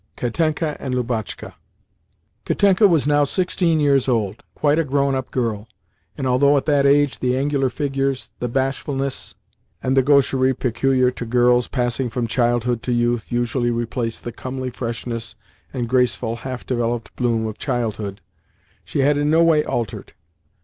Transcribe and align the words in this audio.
KATENKA 0.17 0.77
AND 0.79 0.95
LUBOTSHKA 0.95 1.53
Katenka 2.43 2.87
was 2.87 3.05
now 3.05 3.23
sixteen 3.23 3.79
years 3.79 4.07
old—quite 4.09 4.79
a 4.79 4.83
grown 4.83 5.13
up 5.13 5.29
girl; 5.29 5.67
and 6.17 6.25
although 6.25 6.57
at 6.57 6.65
that 6.65 6.87
age 6.87 7.19
the 7.19 7.37
angular 7.37 7.69
figures, 7.69 8.31
the 8.39 8.49
bashfulness, 8.49 9.35
and 9.83 9.95
the 9.95 10.01
gaucherie 10.01 10.55
peculiar 10.55 11.11
to 11.11 11.23
girls 11.23 11.67
passing 11.67 12.09
from 12.09 12.25
childhood 12.25 12.81
to 12.81 12.91
youth 12.91 13.31
usually 13.31 13.69
replace 13.69 14.17
the 14.17 14.31
comely 14.31 14.71
freshness 14.71 15.35
and 15.71 15.87
graceful, 15.87 16.37
half 16.37 16.65
developed 16.65 17.15
bloom 17.15 17.45
of 17.45 17.59
childhood, 17.59 18.21
she 18.83 19.01
had 19.01 19.19
in 19.19 19.29
no 19.29 19.43
way 19.43 19.63
altered. 19.63 20.13